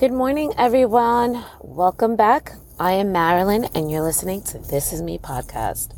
Good 0.00 0.12
morning, 0.12 0.54
everyone. 0.56 1.44
Welcome 1.60 2.16
back. 2.16 2.52
I 2.78 2.92
am 2.92 3.12
Marilyn, 3.12 3.66
and 3.74 3.90
you're 3.90 4.00
listening 4.00 4.40
to 4.44 4.56
This 4.56 4.94
Is 4.94 5.02
Me 5.02 5.18
podcast. 5.18 5.92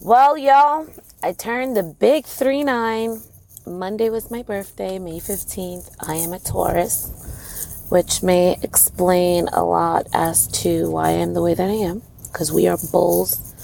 Well, 0.00 0.36
y'all, 0.36 0.88
I 1.22 1.30
turned 1.30 1.76
the 1.76 1.84
big 1.84 2.26
3 2.26 2.64
9. 2.64 3.20
Monday 3.68 4.10
was 4.10 4.32
my 4.32 4.42
birthday, 4.42 4.98
May 4.98 5.20
15th. 5.20 5.94
I 6.00 6.16
am 6.16 6.32
a 6.32 6.40
Taurus, 6.40 7.86
which 7.88 8.20
may 8.20 8.58
explain 8.64 9.46
a 9.52 9.62
lot 9.64 10.08
as 10.12 10.48
to 10.64 10.90
why 10.90 11.10
I 11.10 11.22
am 11.22 11.34
the 11.34 11.40
way 11.40 11.54
that 11.54 11.70
I 11.70 11.86
am, 11.86 12.02
because 12.32 12.50
we 12.50 12.66
are 12.66 12.78
bulls 12.90 13.54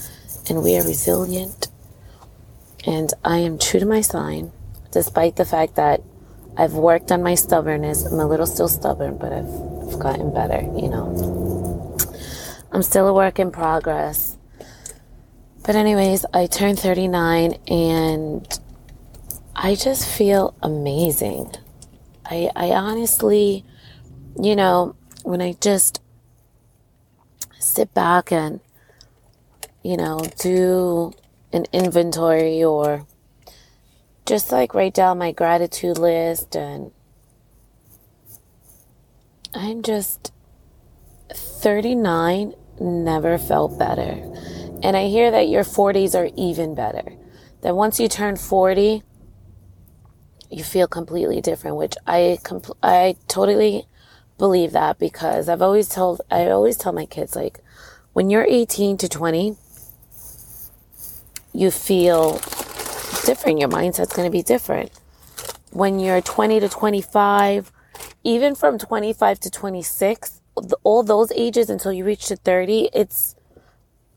and 0.48 0.62
we 0.62 0.78
are 0.78 0.84
resilient. 0.84 1.66
And 2.86 3.12
I 3.24 3.38
am 3.38 3.58
true 3.58 3.80
to 3.80 3.86
my 3.86 4.00
sign, 4.00 4.52
despite 4.92 5.34
the 5.34 5.44
fact 5.44 5.74
that 5.74 6.02
I've 6.56 6.74
worked 6.74 7.10
on 7.12 7.22
my 7.22 7.34
stubbornness. 7.34 8.04
I'm 8.04 8.18
a 8.18 8.26
little 8.26 8.46
still 8.46 8.68
stubborn, 8.68 9.16
but 9.16 9.32
I've, 9.32 9.92
I've 9.92 9.98
gotten 9.98 10.32
better, 10.32 10.60
you 10.60 10.88
know. 10.88 11.96
I'm 12.72 12.82
still 12.82 13.08
a 13.08 13.14
work 13.14 13.38
in 13.38 13.50
progress. 13.50 14.36
But, 15.64 15.76
anyways, 15.76 16.24
I 16.32 16.46
turned 16.46 16.78
39 16.78 17.54
and 17.68 18.60
I 19.54 19.74
just 19.74 20.08
feel 20.08 20.54
amazing. 20.62 21.52
I, 22.24 22.50
I 22.56 22.70
honestly, 22.70 23.64
you 24.40 24.56
know, 24.56 24.96
when 25.22 25.42
I 25.42 25.52
just 25.60 26.00
sit 27.58 27.92
back 27.92 28.32
and, 28.32 28.60
you 29.82 29.96
know, 29.96 30.20
do 30.38 31.12
an 31.52 31.66
inventory 31.72 32.62
or 32.62 33.06
just 34.30 34.52
like 34.52 34.74
write 34.74 34.94
down 34.94 35.18
my 35.18 35.32
gratitude 35.32 35.98
list 35.98 36.54
and 36.54 36.92
I'm 39.52 39.82
just 39.82 40.32
39 41.34 42.54
never 42.78 43.38
felt 43.38 43.76
better. 43.76 44.22
And 44.84 44.96
I 44.96 45.08
hear 45.08 45.32
that 45.32 45.48
your 45.48 45.64
40s 45.64 46.14
are 46.14 46.30
even 46.36 46.76
better. 46.76 47.16
That 47.62 47.74
once 47.74 47.98
you 47.98 48.06
turn 48.06 48.36
40, 48.36 49.02
you 50.48 50.62
feel 50.62 50.86
completely 50.86 51.40
different, 51.40 51.76
which 51.76 51.96
I 52.06 52.38
compl- 52.44 52.76
I 52.84 53.16
totally 53.26 53.88
believe 54.38 54.70
that 54.70 55.00
because 55.00 55.48
I've 55.48 55.60
always 55.60 55.88
told 55.88 56.20
I 56.30 56.46
always 56.46 56.76
tell 56.76 56.92
my 56.92 57.04
kids 57.04 57.34
like 57.34 57.64
when 58.12 58.30
you're 58.30 58.46
18 58.48 58.96
to 58.98 59.08
20, 59.08 59.56
you 61.52 61.72
feel 61.72 62.40
different. 63.24 63.58
Your 63.58 63.68
mindset's 63.68 64.14
going 64.14 64.26
to 64.26 64.32
be 64.32 64.42
different. 64.42 64.90
When 65.72 65.98
you're 65.98 66.20
20 66.20 66.60
to 66.60 66.68
25, 66.68 67.72
even 68.24 68.54
from 68.54 68.78
25 68.78 69.40
to 69.40 69.50
26, 69.50 70.40
all 70.82 71.02
those 71.02 71.32
ages 71.32 71.70
until 71.70 71.92
you 71.92 72.04
reach 72.04 72.26
to 72.26 72.36
30, 72.36 72.90
it's 72.92 73.36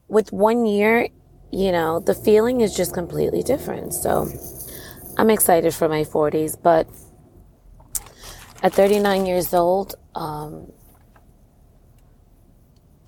with 0.07 0.31
one 0.31 0.65
year, 0.65 1.07
you 1.51 1.71
know, 1.71 1.99
the 1.99 2.13
feeling 2.13 2.61
is 2.61 2.75
just 2.75 2.93
completely 2.93 3.43
different. 3.43 3.93
So 3.93 4.27
I'm 5.17 5.29
excited 5.29 5.73
for 5.73 5.87
my 5.87 6.03
40s, 6.03 6.57
but 6.61 6.87
at 8.61 8.73
39 8.73 9.25
years 9.25 9.53
old, 9.53 9.95
um, 10.15 10.71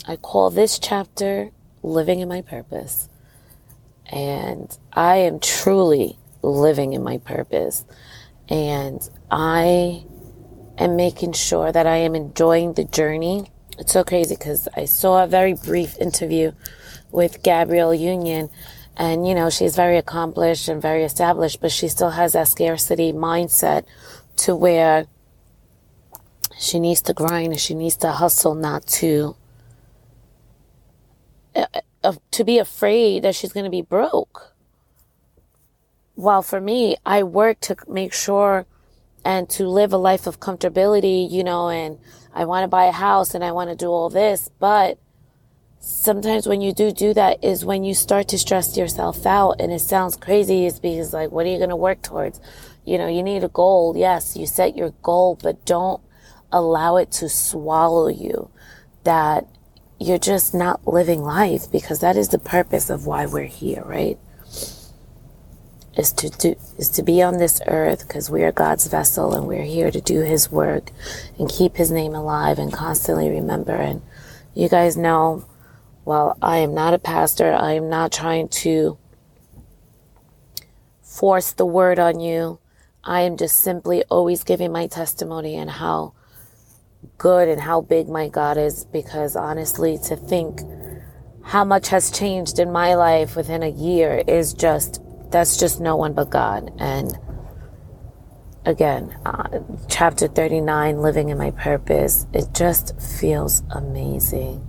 I 0.08 0.16
call 0.18 0.52
this 0.52 0.78
chapter 0.78 1.50
Living 1.82 2.20
in 2.20 2.28
My 2.30 2.42
Purpose. 2.42 3.10
And 4.08 4.78
I 4.94 5.18
am 5.18 5.40
truly 5.40 6.18
living 6.42 6.94
in 6.94 7.04
my 7.04 7.18
purpose. 7.18 7.86
And 8.50 9.08
I 9.32 10.06
am 10.78 10.96
making 10.96 11.34
sure 11.34 11.72
that 11.72 11.88
I 11.88 11.98
am 11.98 12.16
enjoying 12.16 12.74
the 12.74 12.84
journey. 12.84 13.52
It's 13.78 13.94
so 13.94 14.04
crazy 14.04 14.36
because 14.36 14.68
I 14.76 14.86
saw 14.86 15.24
a 15.24 15.28
very 15.28 15.54
brief 15.54 15.98
interview 15.98 16.52
with 17.12 17.44
Gabrielle 17.44 17.94
Union. 17.94 18.50
And, 18.98 19.28
you 19.28 19.36
know, 19.36 19.50
she's 19.50 19.76
very 19.76 19.98
accomplished 19.98 20.70
and 20.70 20.82
very 20.82 21.04
established, 21.04 21.60
but 21.60 21.72
she 21.72 21.88
still 21.88 22.12
has 22.12 22.34
that 22.34 22.48
scarcity 22.48 23.12
mindset 23.12 23.84
to 24.38 24.56
where 24.56 25.08
she 26.58 26.80
needs 26.80 27.02
to 27.02 27.14
grind 27.14 27.52
and 27.52 27.60
she 27.60 27.74
needs 27.74 27.98
to 27.98 28.12
hustle 28.12 28.56
not 28.56 28.88
to 28.88 29.36
to 32.32 32.44
be 32.44 32.58
afraid 32.58 33.24
that 33.24 33.36
she's 33.36 33.54
going 33.54 33.64
to 33.64 33.70
be 33.70 33.82
broke. 33.82 34.54
While 36.16 36.42
for 36.42 36.62
me, 36.62 36.96
I 37.06 37.24
work 37.24 37.60
to 37.62 37.76
make 37.88 38.14
sure 38.14 38.66
and 39.26 39.50
to 39.50 39.68
live 39.68 39.92
a 39.92 39.98
life 39.98 40.28
of 40.28 40.40
comfortability, 40.40 41.30
you 41.30 41.44
know, 41.44 41.70
and 41.70 41.98
I 42.34 42.46
want 42.46 42.64
to 42.64 42.68
buy 42.68 42.86
a 42.86 42.92
house 42.92 43.34
and 43.34 43.44
I 43.44 43.52
want 43.52 43.70
to 43.72 43.76
do 43.76 43.88
all 43.88 44.10
this. 44.10 44.50
But 44.60 45.00
sometimes 45.80 46.48
when 46.48 46.62
you 46.62 46.74
do 46.74 46.92
do 46.92 47.14
that 47.14 47.44
is 47.44 47.66
when 47.66 47.84
you 47.84 47.94
start 47.94 48.28
to 48.30 48.38
stress 48.38 48.78
yourself 48.78 49.26
out. 49.26 49.60
And 49.60 49.72
it 49.72 49.82
sounds 49.82 50.16
crazy. 50.16 50.66
It's 50.66 50.80
because 50.80 51.12
like, 51.14 51.32
what 51.32 51.46
are 51.46 51.50
you 51.50 51.58
going 51.58 51.70
to 51.70 51.76
work 51.76 52.02
towards? 52.02 52.40
You 52.86 52.98
know, 52.98 53.08
you 53.08 53.24
need 53.24 53.44
a 53.44 53.50
goal. 53.50 53.96
Yes, 53.98 54.38
you 54.38 54.46
set 54.46 54.78
your 54.78 54.92
goal, 55.02 55.40
but 55.42 55.66
don't 55.66 56.02
allow 56.52 56.98
it 56.98 57.12
to 57.14 57.28
swallow 57.30 58.08
you. 58.08 58.50
That 59.04 59.48
you're 60.06 60.20
just 60.20 60.54
not 60.54 60.88
living 60.88 61.24
life 61.24 61.72
because 61.72 62.00
that 62.00 62.16
is 62.16 62.30
the 62.30 62.38
purpose 62.38 62.92
of 62.92 63.08
why 63.08 63.26
we're 63.26 63.46
here, 63.46 63.82
right? 63.84 64.20
Is 65.98 66.12
to 66.14 66.30
do 66.30 66.56
is 66.78 66.90
to 66.90 67.02
be 67.02 67.24
on 67.24 67.38
this 67.38 67.60
earth 67.66 68.08
because 68.08 68.30
we 68.30 68.44
are 68.44 68.52
God's 68.52 68.86
vessel 68.86 69.34
and 69.34 69.48
we're 69.48 69.64
here 69.64 69.90
to 69.90 70.02
do 70.02 70.22
His 70.22 70.52
work 70.52 70.92
and 71.40 71.50
keep 71.50 71.78
His 71.78 71.90
name 71.90 72.14
alive 72.14 72.60
and 72.60 72.72
constantly 72.72 73.30
remember. 73.30 73.74
And 73.74 74.04
you 74.54 74.70
guys 74.70 74.96
know, 74.96 75.46
while 76.04 76.38
I 76.40 76.58
am 76.58 76.76
not 76.76 76.94
a 76.94 77.00
pastor, 77.00 77.54
I 77.54 77.72
am 77.72 77.90
not 77.90 78.12
trying 78.12 78.50
to 78.50 79.00
force 81.02 81.52
the 81.52 81.66
word 81.66 81.98
on 81.98 82.20
you. 82.20 82.60
I 83.04 83.22
am 83.22 83.38
just 83.38 83.58
simply 83.58 84.04
always 84.04 84.44
giving 84.44 84.72
my 84.72 84.86
testimony 84.86 85.56
and 85.56 85.72
how 85.72 86.14
good 87.18 87.48
and 87.48 87.62
how 87.62 87.82
big 87.82 88.08
my 88.08 88.28
God 88.28 88.58
is 88.58 88.86
because 88.86 89.36
honestly, 89.36 89.98
to 90.06 90.16
think 90.16 90.62
how 91.44 91.64
much 91.64 91.90
has 91.90 92.12
changed 92.12 92.60
in 92.60 92.72
my 92.72 92.96
life 92.96 93.36
within 93.36 93.64
a 93.64 93.70
year 93.70 94.24
is 94.28 94.54
just, 94.54 95.02
that's 95.32 95.58
just 95.58 95.80
no 95.80 95.96
one 95.96 96.14
but 96.14 96.30
God. 96.30 96.72
And 96.80 97.18
again, 98.66 99.16
uh, 99.26 99.60
chapter 99.88 100.28
39, 100.28 101.02
living 101.02 101.30
in 101.30 101.38
my 101.38 101.52
purpose, 101.52 102.26
it 102.34 102.48
just 102.54 103.00
feels 103.00 103.64
amazing. 103.70 104.66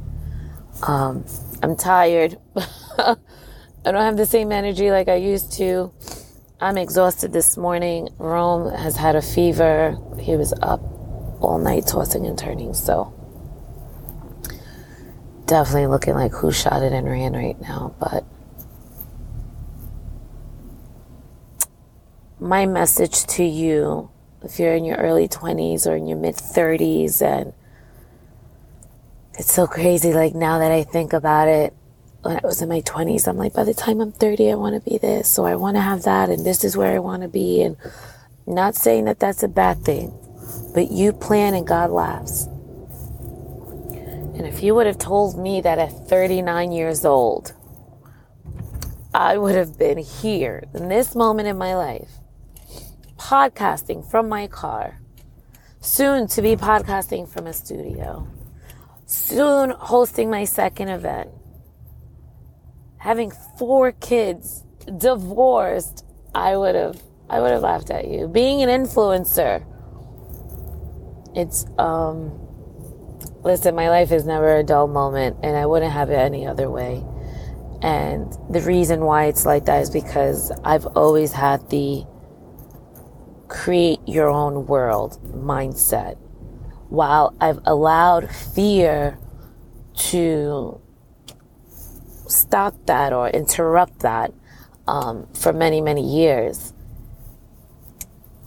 Um, 0.87 1.25
I'm 1.63 1.77
tired. 1.77 2.39
I 2.99 3.17
don't 3.85 3.95
have 4.03 4.17
the 4.17 4.27
same 4.27 4.53
energy 4.53 4.91
like 4.91 5.09
I 5.09 5.15
used 5.15 5.53
to. 5.55 5.93
I'm 6.61 6.77
exhausted 6.77 7.33
this 7.33 7.57
morning. 7.57 8.09
Rome 8.19 8.73
has 8.75 8.97
had 8.97 9.17
a 9.17 9.23
fever. 9.23 9.97
He 10.19 10.37
was 10.37 10.53
up 10.63 10.81
all 11.41 11.59
night 11.59 11.87
tossing 11.87 12.27
and 12.27 12.39
turning. 12.39 12.75
So 12.75 13.13
definitely 15.47 15.87
looking 15.87 16.15
like 16.15 16.33
who 16.33 16.53
shot 16.53 16.83
it 16.83 16.93
and 16.93 17.07
ran 17.07 17.33
right 17.33 17.61
now. 17.61 17.95
But 17.99 18.25
my 22.41 22.67
message 22.67 23.25
to 23.27 23.45
you, 23.45 24.11
if 24.43 24.59
you're 24.59 24.75
in 24.75 24.85
your 24.85 24.99
early 24.99 25.29
20s 25.29 25.87
or 25.87 25.97
in 25.97 26.07
your 26.07 26.19
mid 26.19 26.35
30s, 26.35 27.23
and 27.23 27.53
it's 29.39 29.53
so 29.53 29.67
crazy. 29.67 30.13
Like 30.13 30.35
now 30.35 30.59
that 30.59 30.73
I 30.73 30.83
think 30.83 31.13
about 31.13 31.49
it, 31.49 31.75
when 32.23 32.37
I 32.37 32.41
was 32.47 32.61
in 32.61 32.69
my 32.69 32.81
20s, 32.81 33.29
I'm 33.29 33.37
like, 33.37 33.55
by 33.55 33.65
the 33.65 33.75
time 33.75 34.01
I'm 34.01 34.13
30, 34.13 34.51
I 34.51 34.55
want 34.55 34.75
to 34.75 34.91
be 34.91 34.99
this, 34.99 35.39
or 35.39 35.49
I 35.49 35.55
want 35.55 35.77
to 35.77 35.81
have 35.81 36.03
that, 36.03 36.29
and 36.29 36.45
this 36.45 36.65
is 36.65 36.77
where 36.77 36.95
I 36.95 36.99
want 36.99 37.23
to 37.23 37.29
be. 37.29 37.63
And 37.63 37.77
not 38.47 38.75
saying 38.75 39.05
that 39.05 39.21
that's 39.21 39.43
a 39.43 39.49
bad 39.49 39.85
thing. 39.85 40.13
But 40.75 40.91
you 40.91 41.13
plan 41.13 41.55
and 41.55 41.67
God 41.67 41.91
laughs. 41.91 42.47
And 44.37 44.47
if 44.47 44.63
you 44.63 44.75
would 44.75 44.87
have 44.87 44.99
told 44.99 45.39
me 45.39 45.61
that 45.63 45.79
at 45.79 46.09
39 46.09 46.73
years 46.73 47.05
old, 47.05 47.55
I 49.15 49.39
would 49.39 49.55
have 49.55 49.79
been 49.79 49.97
here 49.97 50.65
in 50.75 50.89
this 50.89 51.15
moment 51.15 51.49
in 51.49 51.57
my 51.57 51.75
life, 51.75 52.11
podcasting 53.19 54.09
from 54.11 54.29
my 54.29 54.47
car, 54.47 55.01
soon 55.81 56.27
to 56.29 56.43
be 56.43 56.55
podcasting 56.55 57.27
from 57.27 57.47
a 57.47 57.55
studio, 57.55 58.29
soon 59.07 59.71
hosting 59.71 60.29
my 60.29 60.45
second 60.45 60.89
event, 60.89 61.31
having 62.99 63.33
four 63.59 63.93
kids, 63.93 64.65
divorced, 64.99 66.05
I 66.35 66.57
would 66.57 66.75
have 66.75 67.03
I 67.29 67.41
would 67.41 67.51
have 67.51 67.63
laughed 67.63 67.91
at 67.91 68.07
you. 68.09 68.29
Being 68.29 68.63
an 68.63 68.69
influencer, 68.69 69.65
it's, 71.37 71.67
um, 71.79 72.33
listen, 73.45 73.77
my 73.77 73.91
life 73.91 74.13
is 74.13 74.27
never 74.27 74.57
a 74.57 74.65
dull 74.65 74.89
moment 74.89 75.39
and 75.43 75.57
I 75.57 75.67
wouldn't 75.67 75.93
have 75.93 76.11
it 76.11 76.17
any 76.17 76.47
other 76.47 76.71
way. 76.71 77.05
And 77.83 78.33
the 78.51 78.63
reason 78.63 79.01
why 79.03 79.27
it's 79.27 79.47
like 79.47 79.67
that 79.67 79.83
is 79.83 79.91
because 79.91 80.53
I've 80.65 80.87
always 80.87 81.33
had 81.33 81.71
the 81.71 82.05
create 83.49 84.01
your 84.07 84.29
own 84.29 84.67
world 84.67 85.21
mindset. 85.35 86.17
while 86.89 87.35
I've 87.41 87.61
allowed 87.67 88.31
fear 88.31 89.19
to 90.11 90.81
stop 92.29 92.75
that 92.87 93.13
or 93.13 93.29
interrupt 93.31 94.01
that 94.01 94.33
um, 94.87 95.27
for 95.35 95.53
many, 95.53 95.81
many 95.81 96.03
years, 96.03 96.73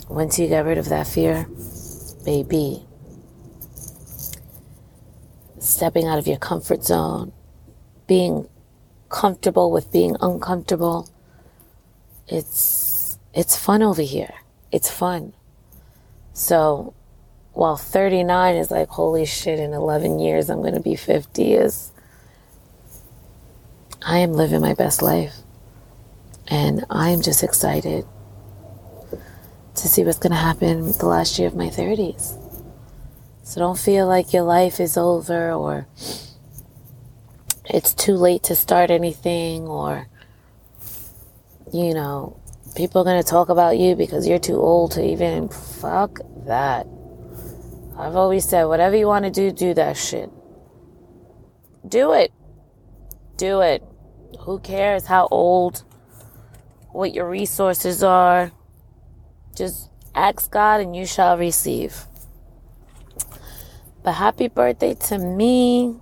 once 0.09 0.39
you 0.39 0.47
get 0.47 0.65
rid 0.65 0.77
of 0.77 0.89
that 0.89 1.07
fear, 1.07 1.47
baby, 2.29 2.85
stepping 5.57 6.05
out 6.05 6.19
of 6.19 6.27
your 6.27 6.37
comfort 6.37 6.83
zone, 6.83 7.31
being 8.05 8.47
comfortable 9.09 9.71
with 9.71 9.91
being 9.91 10.15
uncomfortable, 10.21 11.09
it's 12.27 13.17
it's 13.33 13.55
fun 13.55 13.81
over 13.81 14.03
here. 14.03 14.35
It's 14.71 14.91
fun. 14.91 15.33
So 16.33 16.93
while 17.53 17.77
39 17.77 18.57
is 18.57 18.69
like, 18.69 18.89
holy 18.89 19.25
shit, 19.25 19.59
in 19.59 19.73
11 19.73 20.19
years 20.19 20.51
I'm 20.51 20.61
going 20.61 20.75
to 20.75 20.79
be 20.79 20.95
50, 20.95 21.53
is 21.53 21.91
I 24.03 24.19
am 24.19 24.33
living 24.33 24.61
my 24.61 24.75
best 24.75 25.01
life. 25.01 25.33
And 26.47 26.85
I'm 26.91 27.23
just 27.23 27.41
excited 27.41 28.05
to 29.81 29.87
see 29.87 30.03
what's 30.03 30.19
going 30.19 30.31
to 30.31 30.37
happen 30.37 30.91
the 30.93 31.05
last 31.05 31.39
year 31.39 31.47
of 31.47 31.55
my 31.55 31.67
30s. 31.67 32.37
So 33.43 33.59
don't 33.59 33.79
feel 33.79 34.07
like 34.07 34.33
your 34.33 34.43
life 34.43 34.79
is 34.79 34.97
over 34.97 35.51
or 35.51 35.87
it's 37.65 37.93
too 37.93 38.13
late 38.13 38.43
to 38.43 38.55
start 38.55 38.91
anything 38.91 39.67
or, 39.67 40.07
you 41.73 41.93
know, 41.93 42.39
people 42.75 43.01
are 43.01 43.05
going 43.05 43.21
to 43.21 43.27
talk 43.27 43.49
about 43.49 43.77
you 43.77 43.95
because 43.95 44.27
you're 44.27 44.39
too 44.39 44.57
old 44.57 44.91
to 44.91 45.03
even 45.03 45.49
fuck 45.49 46.19
that. 46.45 46.87
I've 47.97 48.15
always 48.15 48.47
said, 48.47 48.65
whatever 48.65 48.95
you 48.95 49.07
want 49.07 49.25
to 49.25 49.31
do, 49.31 49.51
do 49.51 49.73
that 49.73 49.97
shit. 49.97 50.29
Do 51.87 52.13
it. 52.13 52.31
Do 53.35 53.61
it. 53.61 53.83
Who 54.41 54.59
cares 54.59 55.05
how 55.05 55.27
old, 55.31 55.83
what 56.91 57.13
your 57.13 57.29
resources 57.29 58.03
are? 58.03 58.51
Just 59.55 59.89
ask 60.15 60.51
God 60.51 60.81
and 60.81 60.95
you 60.95 61.05
shall 61.05 61.37
receive. 61.37 62.05
But 64.03 64.13
happy 64.13 64.47
birthday 64.47 64.95
to 64.95 65.17
me. 65.17 65.97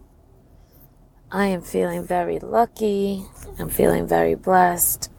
I 1.31 1.47
am 1.47 1.61
feeling 1.61 2.05
very 2.05 2.39
lucky. 2.39 3.25
I'm 3.59 3.69
feeling 3.69 4.07
very 4.07 4.35
blessed. 4.35 5.11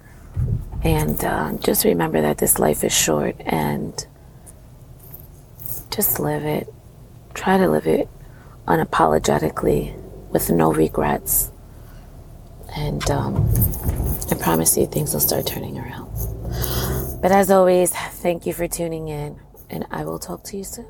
And 0.82 1.22
uh, 1.24 1.52
just 1.58 1.84
remember 1.84 2.20
that 2.20 2.38
this 2.38 2.58
life 2.58 2.84
is 2.84 2.96
short 2.96 3.36
and 3.40 4.06
just 5.90 6.20
live 6.20 6.44
it. 6.44 6.72
Try 7.34 7.58
to 7.58 7.68
live 7.68 7.86
it 7.86 8.08
unapologetically 8.66 9.94
with 10.30 10.50
no 10.50 10.72
regrets. 10.72 11.50
And 12.76 13.10
um, 13.10 13.48
I 14.30 14.34
promise 14.36 14.76
you 14.76 14.86
things 14.86 15.12
will 15.12 15.20
start 15.20 15.46
turning 15.46 15.78
around. 15.78 15.97
But 17.20 17.32
as 17.32 17.50
always, 17.50 17.90
thank 17.92 18.46
you 18.46 18.52
for 18.52 18.68
tuning 18.68 19.08
in, 19.08 19.40
and 19.68 19.84
I 19.90 20.04
will 20.04 20.20
talk 20.20 20.44
to 20.44 20.56
you 20.56 20.62
soon. 20.62 20.86